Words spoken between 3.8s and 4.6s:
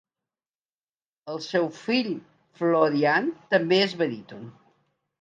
és baríton.